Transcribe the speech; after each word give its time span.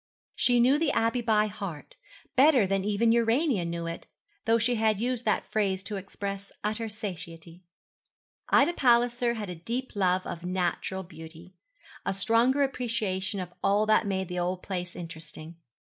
She 0.35 0.59
knew 0.59 0.79
the 0.79 0.91
Abbey 0.93 1.21
by 1.21 1.45
heart 1.45 1.95
better 2.35 2.65
than 2.65 2.83
even 2.83 3.11
Urania 3.11 3.63
knew 3.65 3.85
it; 3.85 4.07
though 4.45 4.57
she 4.57 4.73
had 4.73 4.99
used 4.99 5.25
that 5.25 5.45
phrase 5.51 5.83
to 5.83 5.97
express 5.97 6.51
utter 6.63 6.89
satiety. 6.89 7.61
Ida 8.49 8.73
Palliser 8.73 9.35
had 9.35 9.51
a 9.51 9.53
deeper 9.53 9.99
love 9.99 10.25
of 10.25 10.43
natural 10.43 11.03
beauty, 11.03 11.53
a 12.03 12.15
stronger 12.15 12.63
appreciation 12.63 13.39
of 13.39 13.53
all 13.63 13.85
that 13.85 14.07
made 14.07 14.27
the 14.27 14.39
old 14.39 14.63
place 14.63 14.95
interesting. 14.95 15.57